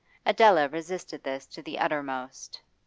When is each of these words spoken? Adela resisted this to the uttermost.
Adela 0.25 0.67
resisted 0.67 1.23
this 1.23 1.45
to 1.45 1.61
the 1.61 1.77
uttermost. 1.77 2.61